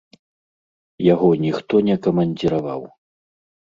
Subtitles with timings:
[1.13, 2.87] Яго ніхто не камандзіраваў.